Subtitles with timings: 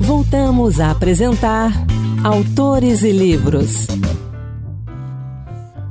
[0.00, 1.72] Voltamos a apresentar
[2.22, 3.86] Autores e Livros.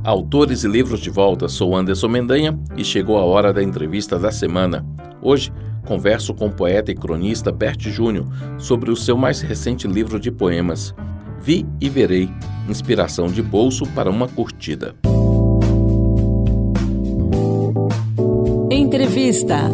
[0.04, 4.32] Autores e Livros de volta, sou Anderson Mendanha e chegou a hora da entrevista da
[4.32, 4.86] semana.
[5.22, 5.52] Hoje,
[5.86, 8.26] converso com o poeta e cronista Bert Júnior
[8.58, 10.96] sobre o seu mais recente livro de poemas,
[11.42, 12.30] Vi e Verei,
[12.70, 14.96] inspiração de bolso para uma curtida.
[18.72, 19.70] Entrevista.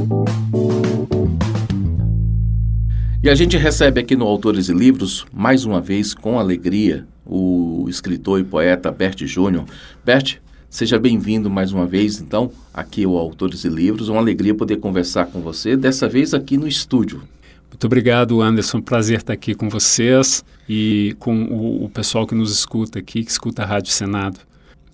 [3.23, 7.85] E a gente recebe aqui no Autores e Livros, mais uma vez com alegria, o
[7.87, 9.63] escritor e poeta Bert Júnior.
[10.03, 10.39] Bert,
[10.69, 14.09] seja bem-vindo mais uma vez, então, aqui ao Autores e Livros.
[14.09, 17.23] Uma alegria poder conversar com você, dessa vez aqui no estúdio.
[17.69, 18.81] Muito obrigado, Anderson.
[18.81, 23.31] Prazer estar aqui com vocês e com o, o pessoal que nos escuta aqui, que
[23.31, 24.41] escuta a Rádio Senado.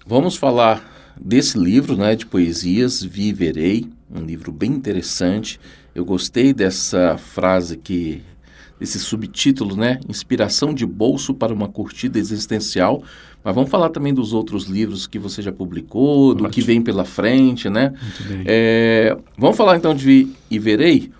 [0.06, 5.60] Vamos falar desse livro né, de poesias, Viverei, um livro bem interessante.
[6.00, 8.22] Eu gostei dessa frase que
[8.80, 10.00] esse subtítulo, né?
[10.08, 13.04] Inspiração de bolso para uma curtida existencial.
[13.44, 17.04] Mas vamos falar também dos outros livros que você já publicou, do que vem pela
[17.04, 17.94] frente, né?
[18.46, 21.12] É, vamos falar então de E Verei.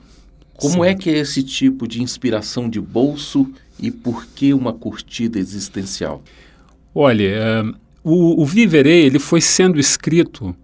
[0.56, 0.90] Como Sim.
[0.90, 6.24] é que é esse tipo de inspiração de bolso e por que uma curtida existencial?
[6.96, 7.64] Olha, eh,
[8.02, 10.56] o, o Viverei ele foi sendo escrito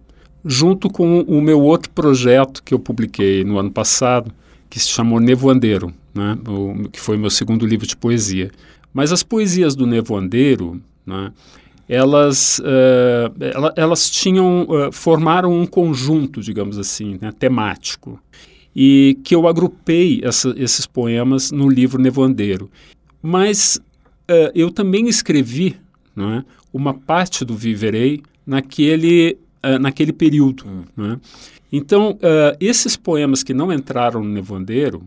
[0.46, 4.32] junto com o meu outro projeto que eu publiquei no ano passado,
[4.70, 6.38] que se chamou Nevoandeiro, né?
[6.48, 8.50] o, que foi meu segundo livro de poesia.
[8.94, 11.32] Mas as poesias do Nevoandeiro, né?
[11.88, 17.32] elas, eh, ela- elas tinham eh, formaram um conjunto, digamos assim, né?
[17.38, 18.18] temático,
[18.74, 22.70] e que eu agrupei essa- esses poemas no livro Nevoandeiro.
[23.22, 23.80] Mas
[24.28, 25.76] eh, eu também escrevi
[26.14, 29.36] não é, uma parte do Viverei naquele,
[29.66, 30.64] eh, naquele período.
[30.96, 31.18] não é.
[31.72, 35.02] Então, eh, esses poemas que não entraram no Nevoandeiro,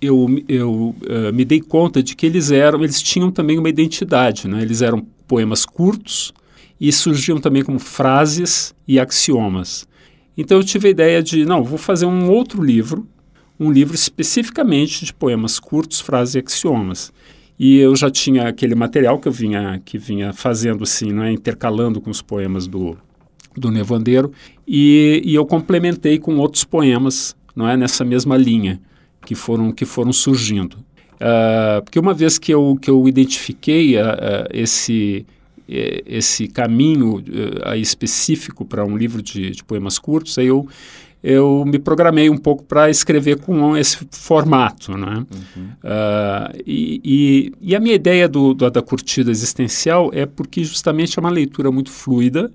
[0.00, 4.48] eu, eu eh, me dei conta de que eles eram, eles tinham também uma identidade,
[4.48, 4.62] né?
[4.62, 6.32] Eles eram poemas curtos
[6.80, 9.86] e surgiam também como frases e axiomas.
[10.36, 13.06] Então eu tive a ideia de, não, vou fazer um outro livro,
[13.58, 17.12] um livro especificamente de poemas curtos, frases e axiomas.
[17.58, 21.30] E eu já tinha aquele material que eu vinha que vinha fazendo assim, não é,
[21.30, 22.96] intercalando com os poemas do
[23.60, 24.32] do Nevandeiro
[24.66, 28.80] e, e eu complementei com outros poemas, não é, nessa mesma linha
[29.24, 30.76] que foram que foram surgindo.
[31.20, 35.26] Ah, porque uma vez que eu que eu identifiquei ah, ah, esse
[35.68, 37.22] eh, esse caminho
[37.76, 40.66] específico para um livro de, de poemas curtos, aí eu
[41.22, 45.26] eu me programei um pouco para escrever com esse formato, né?
[45.84, 51.18] Ah, e, e, e a minha ideia do, do- da curtida existencial é porque justamente
[51.18, 52.50] é uma leitura muito fluida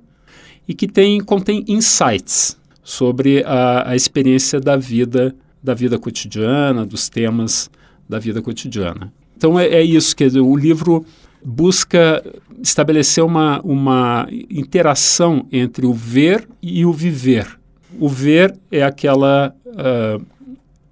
[0.68, 7.10] e que tem, contém insights sobre a, a experiência da vida, da vida cotidiana, dos
[7.10, 7.70] temas
[8.08, 9.12] da vida cotidiana.
[9.38, 11.06] Então é, é isso, quer dizer, o livro
[11.44, 12.24] busca
[12.62, 17.60] estabelecer uma, uma interação entre o ver e o viver.
[18.00, 20.20] O ver é aquela ah,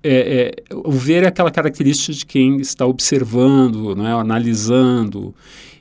[0.03, 5.33] é, é, o ver é aquela característica de quem está observando, não é, analisando,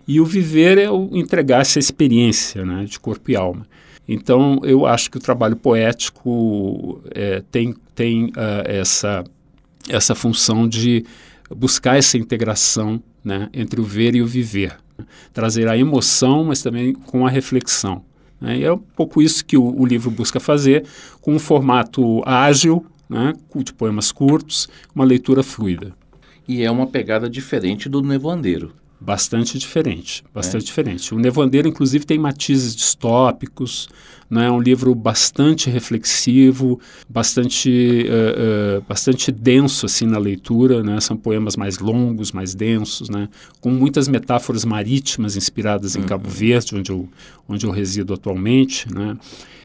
[0.06, 3.66] e o viver é o entregar essa experiência né, de corpo e alma.
[4.06, 9.24] Então, eu acho que o trabalho poético é, tem, tem ah, essa,
[9.88, 11.04] essa função de
[11.54, 14.76] buscar essa integração né, entre o ver e o viver.
[15.32, 18.04] Trazer a emoção, mas também com a reflexão.
[18.40, 18.58] né.
[18.58, 20.84] E é um pouco isso que o, o livro busca fazer,
[21.20, 25.94] com um formato ágil, né, de poemas curtos, uma leitura fluida.
[26.46, 28.72] E é uma pegada diferente do Nevoandeiro.
[29.04, 31.12] Bastante diferente, bastante diferente.
[31.12, 33.88] O Nevandeiro, inclusive, tem matizes distópicos,
[34.30, 34.46] né?
[34.46, 38.34] é um livro bastante reflexivo, bastante, eh,
[38.78, 41.00] eh, bastante denso assim na leitura, né?
[41.00, 43.28] são poemas mais longos, mais densos, né?
[43.60, 47.08] com muitas metáforas marítimas inspiradas em Cabo Verde, onde eu,
[47.48, 49.18] onde eu resido atualmente, né?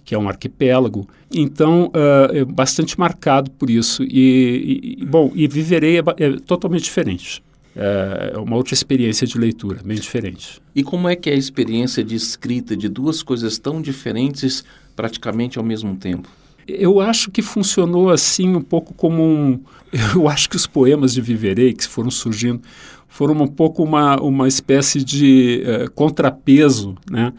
[0.03, 1.07] que é um arquipélago.
[1.31, 4.03] Então, ah, é bastante marcado por isso.
[4.03, 7.43] E, e- bom, e Viverei é, é totalmente diferente.
[7.79, 10.59] É uma outra experiência de leitura, bem diferente.
[10.75, 14.63] E como é que é a experiência de escrita de duas coisas tão diferentes
[14.95, 16.27] praticamente ao mesmo tempo?
[16.67, 19.59] Eu acho que funcionou assim um pouco como um.
[20.15, 22.61] Eu acho que os poemas de Viverei que foram surgindo
[23.07, 27.31] foram um pouco uma, uma espécie de eh, contrapeso, né?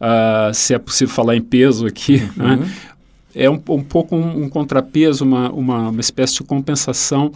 [0.00, 2.70] Ah, se é possível falar em peso aqui, né?
[3.34, 7.32] É um, um pouco um, um contrapeso, uma, uma, uma espécie de compensação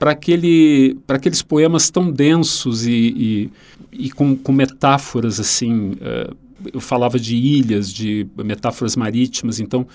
[0.00, 3.50] para aquele, aqueles poemas tão densos e,
[3.92, 5.92] e, e com, com metáforas assim.
[6.00, 6.30] eh,
[6.72, 9.86] eu falava de ilhas, de metáforas marítimas, então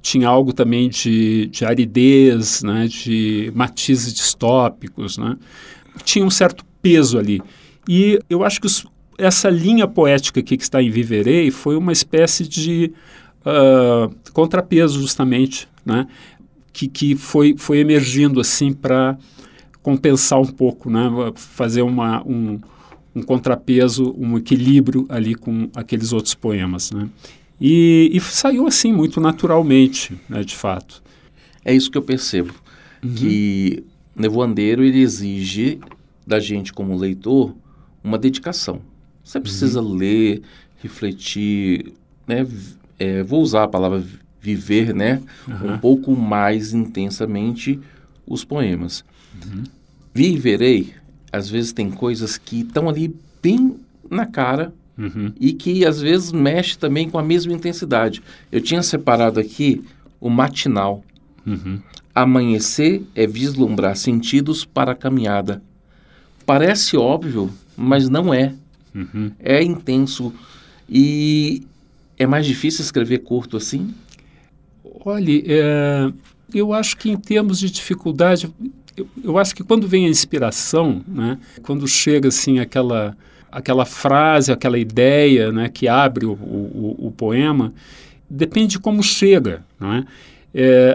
[0.00, 5.36] tinha algo também de, de aridez, né, de matizes distópicos, né?
[6.02, 7.40] Tinha um certo peso ali.
[7.86, 8.86] E eu acho que os,
[9.18, 12.92] essa linha poética aqui que está em Viverei foi uma espécie de
[13.46, 16.06] uh, contrapeso, justamente, né?
[16.72, 19.16] que, que foi, foi emergindo assim para
[19.82, 21.10] compensar um pouco, né?
[21.34, 22.60] fazer uma, um,
[23.14, 26.90] um contrapeso, um equilíbrio ali com aqueles outros poemas.
[26.90, 27.08] Né?
[27.60, 31.02] E, e saiu assim muito naturalmente, né, de fato.
[31.64, 32.52] É isso que eu percebo,
[33.02, 33.14] uhum.
[33.14, 33.84] que
[34.16, 35.78] Nevoandeiro ele exige
[36.26, 37.54] da gente como leitor
[38.02, 38.80] uma dedicação.
[39.22, 39.94] Você precisa uhum.
[39.94, 40.42] ler,
[40.82, 41.92] refletir,
[42.26, 42.46] né?
[42.98, 44.04] É, vou usar a palavra
[44.40, 45.22] viver, né?
[45.46, 45.74] Uhum.
[45.74, 47.78] Um pouco mais intensamente
[48.26, 49.04] os poemas.
[49.34, 49.64] Uhum.
[50.14, 50.94] Viverei,
[51.32, 53.76] às vezes tem coisas que estão ali bem
[54.10, 55.32] na cara uhum.
[55.40, 58.22] e que às vezes mexe também com a mesma intensidade.
[58.50, 59.82] Eu tinha separado aqui
[60.20, 61.02] o matinal.
[61.46, 61.80] Uhum.
[62.14, 65.62] Amanhecer é vislumbrar sentidos para a caminhada.
[66.44, 68.54] Parece óbvio, mas não é.
[68.94, 69.32] Uhum.
[69.38, 70.32] É intenso.
[70.88, 71.66] E
[72.18, 73.94] é mais difícil escrever curto assim?
[75.04, 76.12] Olhe, é,
[76.54, 78.52] eu acho que em termos de dificuldade,
[78.96, 83.16] eu, eu, acho que quando vem a inspiração, né, quando chega assim aquela,
[83.50, 87.72] aquela frase, aquela ideia né, que abre o, o, o poema,
[88.28, 89.64] depende de como chega.
[89.78, 90.04] Não é?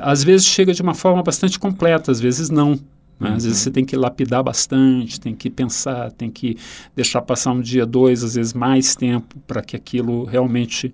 [0.01, 2.79] Às vezes chega de uma forma bastante completa, às vezes não.
[3.19, 3.33] Né?
[3.35, 6.57] Às vezes você tem que lapidar bastante, tem que pensar, tem que
[6.95, 10.93] deixar passar um dia, dois, às vezes mais tempo para que aquilo realmente,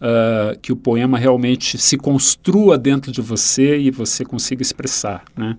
[0.00, 5.24] uh, que o poema realmente se construa dentro de você e você consiga expressar.
[5.36, 5.56] Né?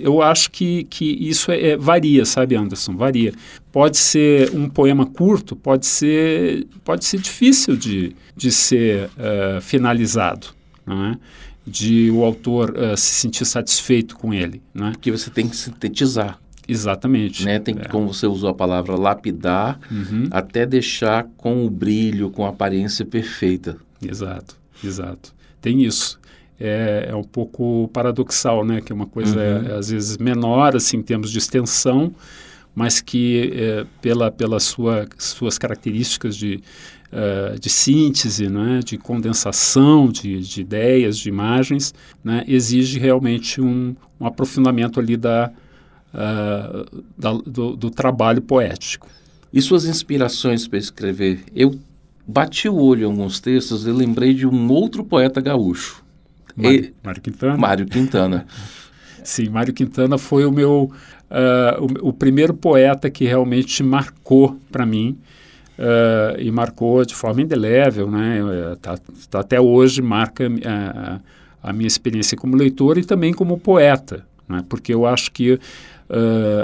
[0.00, 2.96] Eu acho que, que isso é, é, varia, sabe, Anderson?
[2.96, 3.32] Varia.
[3.70, 10.48] Pode ser um poema curto, pode ser, pode ser difícil de, de ser uh, finalizado.
[10.84, 11.18] Não é?
[11.66, 14.62] de o autor uh, se sentir satisfeito com ele.
[14.74, 14.92] Né?
[14.92, 16.38] Porque você tem que sintetizar.
[16.66, 17.44] Exatamente.
[17.44, 17.58] Né?
[17.58, 17.88] Tem, é.
[17.88, 20.28] Como você usou a palavra lapidar, uhum.
[20.30, 23.76] até deixar com o brilho, com a aparência perfeita.
[24.00, 25.34] Exato, exato.
[25.60, 26.18] Tem isso.
[26.60, 28.80] É, é um pouco paradoxal, né?
[28.80, 29.68] Que é uma coisa, uhum.
[29.68, 32.14] é, às vezes, menor, assim, em termos de extensão,
[32.74, 36.62] mas que, é, pela, pelas sua, suas características de
[37.12, 41.94] uh, de síntese, né, de condensação de, de, ideias, de imagens,
[42.24, 45.52] né, exige realmente um, um aprofundamento ali da,
[46.14, 49.06] uh, da do, do, trabalho poético.
[49.52, 51.44] E suas inspirações para escrever?
[51.54, 51.78] Eu
[52.26, 56.01] bati o olho em alguns textos e lembrei de um outro poeta gaúcho.
[56.56, 57.56] Mário, Mário Quintana.
[57.56, 58.46] Mário Quintana.
[59.24, 60.90] Sim, Mário Quintana foi o meu
[61.32, 65.18] uh, o, o, primeiro poeta que realmente marcou para mim
[65.78, 68.40] uh, e marcou de forma indelével, né?
[68.40, 68.98] Eh, tá,
[69.30, 71.20] tá até hoje marca a,
[71.62, 74.64] a, minha experiência como leitor e também como poeta, né?
[74.68, 75.58] Porque eu acho que uh,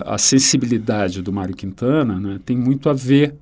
[0.05, 3.35] a sensibilidade do Mário Quintana né, tem muito a ver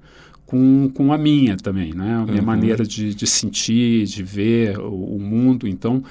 [0.47, 2.15] com, com a minha também, né?
[2.15, 2.47] A minha uhum.
[2.47, 5.67] maneira de, de sentir, de ver o, o mundo.
[5.67, 6.03] Então,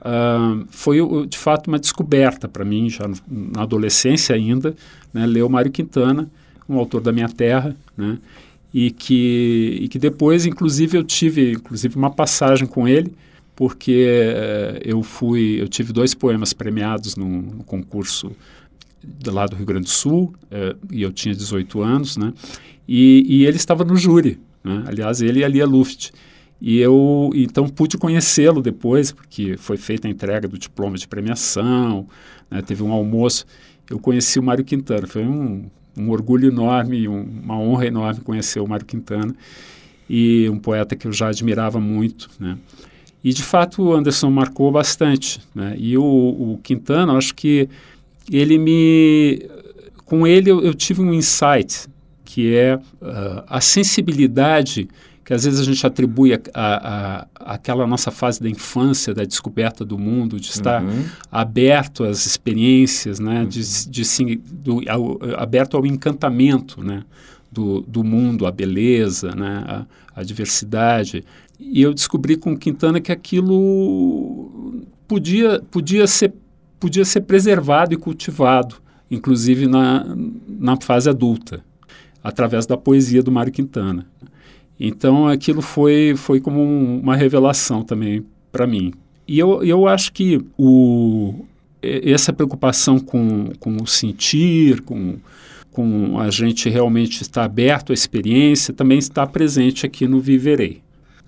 [0.00, 4.74] uh, foi de fato uma descoberta para mim, já na adolescência ainda,
[5.12, 5.26] né?
[5.26, 6.28] ler o Mário Quintana,
[6.68, 8.18] um autor da minha terra, né?
[8.72, 13.12] e que, e que depois, inclusive, eu tive inclusive uma passagem com ele,
[13.54, 18.32] porque uh, eu fui, eu tive dois poemas premiados no, no concurso
[19.26, 22.32] lá do Rio Grande do Sul, uh, e eu tinha 18 anos, né?
[22.86, 24.84] E, e ele estava no júri, né?
[24.86, 26.10] aliás, ele e a Lia Luft.
[26.60, 32.06] E eu, então, pude conhecê-lo depois, porque foi feita a entrega do diploma de premiação,
[32.50, 32.62] né?
[32.62, 33.44] teve um almoço.
[33.90, 35.64] Eu conheci o Mário Quintana, foi um,
[35.96, 39.34] um orgulho enorme, um, uma honra enorme conhecer o Mário Quintana
[40.08, 42.58] e um poeta que eu já admirava muito, né?
[43.24, 45.74] E de fato o Anderson marcou bastante, né?
[45.78, 47.68] E o, o Quintana, acho que
[48.30, 49.48] ele me,
[50.04, 51.86] com ele eu, eu tive um insight
[52.24, 54.88] que é uh, a sensibilidade
[55.24, 59.24] que às vezes a gente atribui a, a, a, aquela nossa fase da infância, da
[59.24, 61.04] descoberta do mundo, de estar uhum.
[61.30, 63.48] aberto às experiências, né, uhum.
[63.48, 67.04] de, de, de do, ao, aberto ao encantamento, né,
[67.50, 71.24] do, do mundo, à beleza, né, à diversidade.
[71.58, 76.32] E eu descobri com Quintana que aquilo podia, podia, ser,
[76.82, 78.74] podia ser preservado e cultivado,
[79.08, 80.04] inclusive na,
[80.48, 81.64] na fase adulta,
[82.24, 84.04] através da poesia do Mário Quintana.
[84.80, 88.92] Então aquilo foi, foi como um, uma revelação também para mim.
[89.28, 91.44] E eu, eu acho que o,
[91.80, 95.18] essa preocupação com, com o sentir, com,
[95.70, 100.82] com a gente realmente estar aberto à experiência, também está presente aqui no Viverei.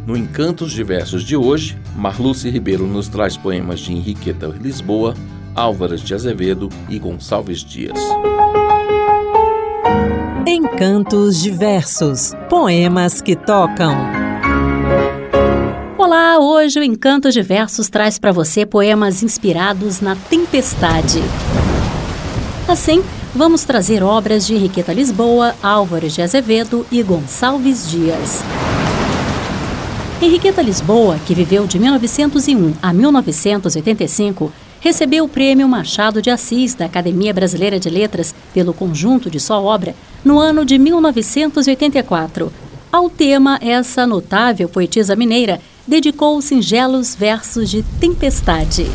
[0.05, 5.13] No Encantos Diversos de hoje, Marluce Ribeiro nos traz poemas de Henriqueta Lisboa,
[5.55, 7.99] Álvares de Azevedo e Gonçalves Dias.
[10.45, 13.95] Encantos diversos, poemas que tocam.
[15.97, 21.19] Olá, hoje o Encantos Diversos traz para você poemas inspirados na tempestade.
[22.67, 23.01] Assim,
[23.33, 28.43] vamos trazer obras de Henriqueta Lisboa, Álvares de Azevedo e Gonçalves Dias.
[30.21, 36.85] Henriqueta Lisboa, que viveu de 1901 a 1985, recebeu o Prêmio Machado de Assis da
[36.85, 42.51] Academia Brasileira de Letras pelo conjunto de sua obra no ano de 1984.
[42.91, 48.85] Ao tema, essa notável poetisa mineira dedicou singelos versos de tempestade.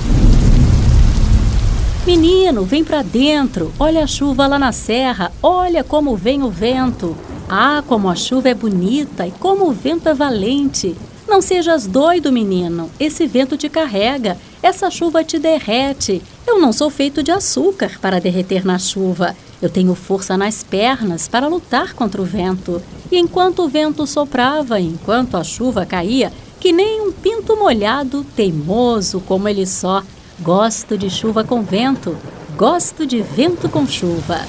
[2.07, 7.17] Menino, vem pra dentro, olha a chuva lá na serra, olha como vem o vento.
[7.49, 10.95] Ah, como a chuva é bonita e como o vento é valente.
[11.27, 12.89] Não sejas doido, menino.
[13.01, 16.23] Esse vento te carrega, essa chuva te derrete.
[16.47, 19.37] Eu não sou feito de açúcar para derreter na chuva.
[19.61, 22.81] Eu tenho força nas pernas para lutar contra o vento.
[23.11, 29.19] E enquanto o vento soprava, enquanto a chuva caía, que nem um pinto molhado, teimoso
[29.27, 30.05] como ele só,
[30.41, 32.19] gosto de chuva com vento,
[32.57, 34.41] gosto de vento com chuva.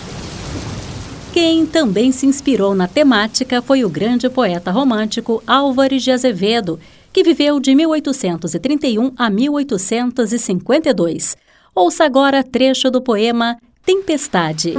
[1.34, 6.80] Quem também se inspirou na temática foi o grande poeta romântico Álvares de Azevedo,
[7.14, 11.38] que viveu de 1831 a 1852.
[11.74, 14.74] Ouça agora trecho do poema Tempestade.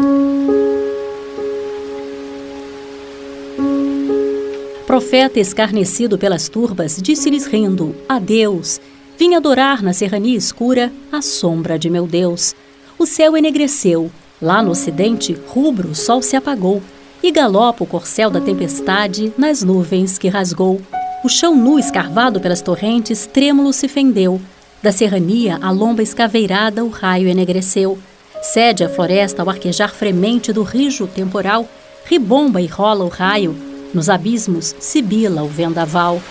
[4.86, 8.80] Profeta escarnecido pelas turbas, disse-lhes rindo: Adeus.
[9.18, 12.54] Vim adorar na serrania escura a sombra de meu Deus.
[12.98, 14.10] O céu enegreceu,
[14.40, 16.80] Lá no ocidente, rubro, o sol se apagou,
[17.20, 20.80] e galopa o corcel da tempestade nas nuvens que rasgou.
[21.24, 24.40] O chão nu escarvado pelas torrentes, trêmulo se fendeu.
[24.80, 27.98] Da serrania, a lomba escaveirada, o raio enegreceu.
[28.40, 31.68] Cede a floresta ao arquejar fremente do rijo temporal,
[32.04, 33.56] ribomba e rola o raio,
[33.92, 36.22] nos abismos sibila o vendaval.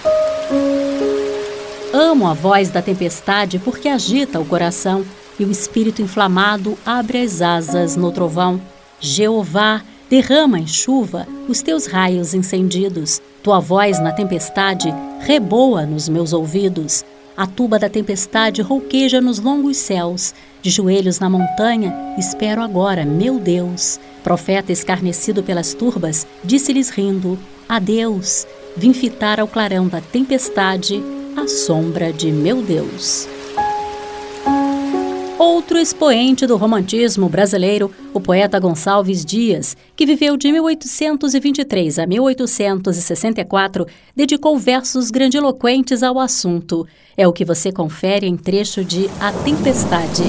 [1.99, 5.03] Amo a voz da tempestade porque agita o coração
[5.39, 8.61] e o espírito inflamado abre as asas no trovão.
[8.99, 13.19] Jeová, derrama em chuva os teus raios encendidos.
[13.41, 17.03] Tua voz na tempestade reboa nos meus ouvidos.
[17.35, 20.35] A tuba da tempestade rouqueja nos longos céus.
[20.61, 23.99] De joelhos na montanha, espero agora, meu Deus.
[24.23, 28.45] Profeta escarnecido pelas turbas, disse-lhes rindo: Adeus.
[28.75, 31.03] Vim fitar ao clarão da tempestade
[31.37, 33.29] a sombra de meu Deus.
[35.37, 43.85] Outro expoente do romantismo brasileiro, o poeta Gonçalves Dias, que viveu de 1823 a 1864,
[44.15, 46.87] dedicou versos grandiloquentes ao assunto.
[47.15, 50.23] É o que você confere em trecho de A Tempestade.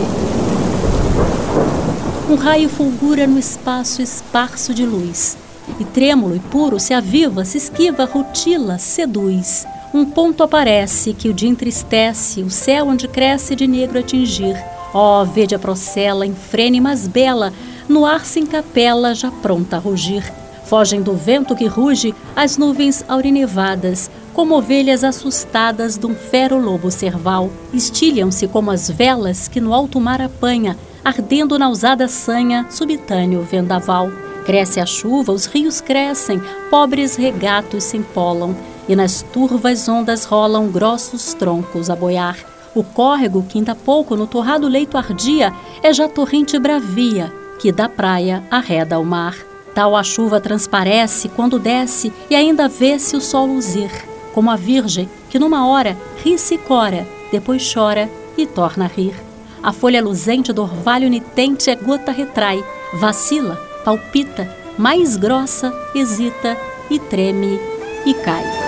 [2.29, 5.39] Um raio fulgura no espaço esparso de luz,
[5.81, 9.67] e trêmulo e puro se aviva, se esquiva, rutila, seduz.
[9.93, 14.57] Um ponto aparece que o dia entristece, o céu onde cresce de negro atingir
[14.93, 17.53] Ó, oh, vede a procela, frene mas bela,
[17.89, 20.25] no ar se encapela, já pronta a rugir.
[20.65, 26.91] Fogem do vento que ruge as nuvens aurinevadas, como ovelhas assustadas de um fero lobo
[26.91, 27.51] cerval.
[27.73, 34.11] Estilham-se como as velas que no alto mar apanha, ardendo na usada sanha, subitâneo vendaval.
[34.45, 36.41] Cresce a chuva, os rios crescem,
[36.71, 38.57] pobres regatos se empolam,
[38.89, 42.37] e nas turvas ondas rolam grossos troncos a boiar.
[42.75, 45.53] O córrego, que ainda pouco no torrado leito ardia,
[45.83, 49.37] é já torrente bravia, que da praia arreda ao mar.
[49.75, 53.91] Tal a chuva transparece quando desce e ainda vê-se o sol luzir,
[54.33, 59.15] como a virgem que numa hora ri-se e cora, depois chora e torna a rir.
[59.63, 62.65] A folha luzente do orvalho nitente é gota retrai,
[62.95, 66.57] vacila, palpita, mais grossa, hesita
[66.89, 67.59] e treme
[68.07, 68.68] e cai.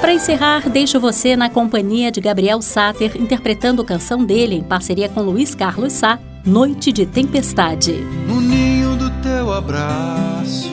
[0.00, 5.08] Para encerrar, deixo você na companhia de Gabriel Sater interpretando a canção dele em parceria
[5.08, 7.94] com Luiz Carlos Sá, Noite de Tempestade.
[8.26, 10.70] No ninho do teu abraço,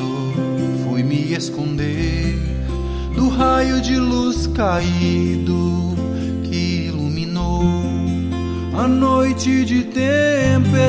[0.83, 2.39] fui me esconder
[3.15, 5.95] do raio de luz caído
[6.43, 7.63] que iluminou
[8.77, 10.85] a noite de tempestade.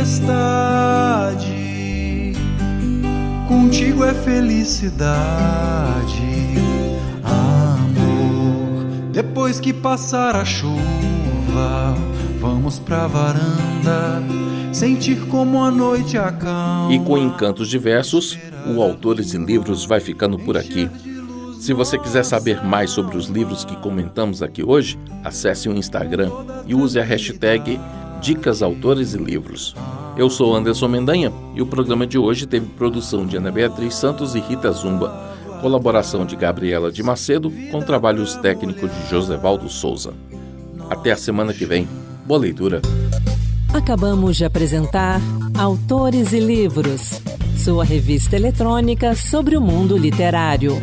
[3.49, 5.07] Contigo é felicidade,
[9.47, 11.95] Depois que passar a chuva,
[12.41, 14.21] vamos pra varanda
[14.73, 16.93] sentir como a noite acalma.
[16.93, 18.37] E com encantos diversos,
[18.67, 20.91] o Autores e Livros vai ficando por aqui.
[21.61, 26.33] Se você quiser saber mais sobre os livros que comentamos aqui hoje, acesse o Instagram
[26.67, 27.79] e use a hashtag
[28.21, 29.77] Dicas Autores e Livros.
[30.17, 34.35] Eu sou Anderson Mendanha e o programa de hoje teve produção de Ana Beatriz Santos
[34.35, 40.13] e Rita Zumba, colaboração de Gabriela de Macedo com trabalhos técnicos de Josevaldo Souza.
[40.89, 41.89] Até a semana que vem.
[42.25, 42.83] Boa leitura.
[43.73, 45.21] Acabamos de apresentar
[45.59, 47.21] Autores e Livros,
[47.57, 50.81] sua revista eletrônica sobre o mundo literário.